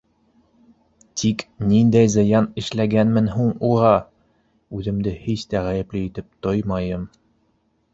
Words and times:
Тик 1.21 1.43
ниндәй 1.71 2.09
зыян 2.15 2.49
эшләгәнмен 2.63 3.31
һуң 3.37 3.53
уға? 3.71 3.95
Үҙемде 4.81 5.17
һис 5.29 5.49
тә 5.53 5.67
ғәйепле 5.71 6.07
итеп 6.11 6.35
тоймайым. 6.49 7.11